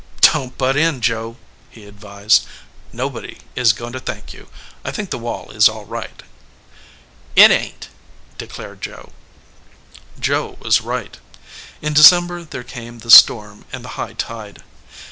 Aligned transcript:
"Don 0.21 0.49
t 0.49 0.55
butt 0.57 0.77
in, 0.77 0.99
Joe," 0.99 1.37
he 1.69 1.85
advised. 1.85 2.47
"Nobody 2.91 3.37
is 3.55 3.71
going 3.71 3.93
to 3.93 3.99
thank 3.99 4.33
you. 4.33 4.47
I 4.83 4.89
think 4.89 5.11
the 5.11 5.19
wall 5.19 5.51
is 5.51 5.69
all 5.69 5.85
right." 5.85 6.23
"It 7.35 7.51
ain 7.51 7.75
t," 7.79 7.89
declared 8.39 8.81
Joe. 8.81 9.11
Joe 10.19 10.57
was 10.59 10.81
right. 10.81 11.19
In 11.83 11.93
December 11.93 12.43
there 12.43 12.63
came 12.63 12.97
the 12.97 13.11
storm 13.11 13.63
and 13.71 13.85
the 13.85 13.89
high 13.89 14.13
tide. 14.13 14.63